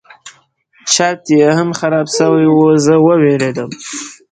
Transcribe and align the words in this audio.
چت 0.91 1.19
یې 1.37 1.47
هم 1.57 1.69
خراب 1.79 2.07
شوی 2.17 2.45
و 2.51 2.59
زه 2.85 2.93
وویرېدم. 3.05 3.69